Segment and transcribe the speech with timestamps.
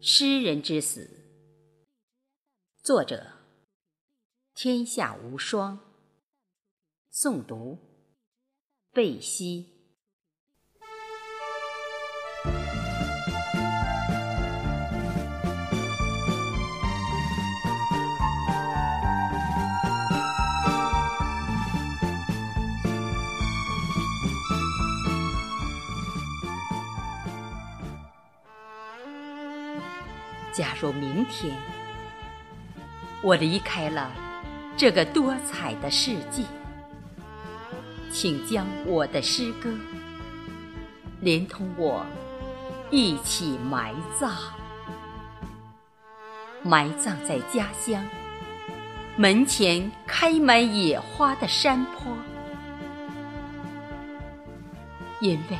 [0.00, 1.10] 诗人之死，
[2.84, 3.32] 作者：
[4.54, 5.80] 天下无双。
[7.12, 7.76] 诵读：
[8.92, 9.77] 贝西。
[30.52, 31.56] 假如明天
[33.22, 34.10] 我离开了
[34.76, 36.42] 这个多彩的世界，
[38.12, 39.70] 请将我的诗歌
[41.20, 42.04] 连同我
[42.90, 44.32] 一起埋葬，
[46.62, 48.04] 埋葬在家乡
[49.16, 52.16] 门前开满野花的山坡，
[55.20, 55.58] 因为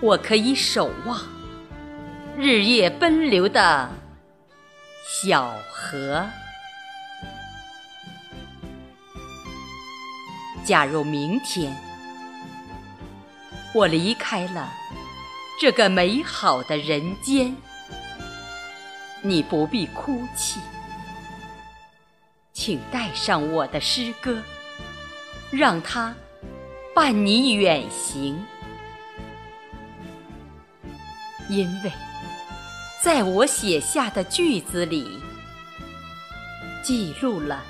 [0.00, 1.20] 我可以守望。
[2.36, 3.90] 日夜奔流的
[5.22, 6.26] 小河。
[10.64, 11.74] 假如明天
[13.74, 14.72] 我离开了
[15.60, 17.54] 这个美好的人间，
[19.22, 20.60] 你不必哭泣，
[22.52, 24.42] 请带上我的诗歌，
[25.50, 26.14] 让它
[26.94, 28.42] 伴你远行，
[31.48, 31.92] 因为。
[33.02, 35.18] 在我写下的句子里，
[36.82, 37.64] 记录了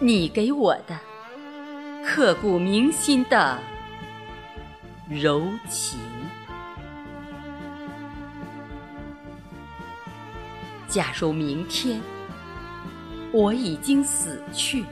[0.00, 1.00] 你给我的
[2.04, 3.58] 刻骨铭心的
[5.08, 5.98] 柔情。
[10.86, 11.98] 假如明天
[13.32, 14.84] 我已经死去，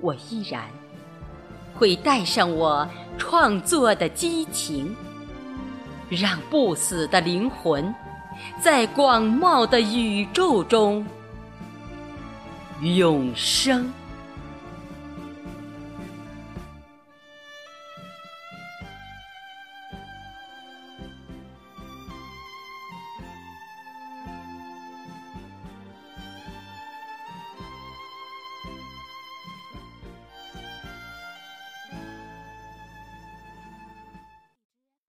[0.00, 0.68] 我依然
[1.72, 4.92] 会带上我创作的激情。
[6.08, 7.94] 让不死的灵魂，
[8.60, 11.06] 在广袤的宇宙中
[12.80, 13.92] 永生。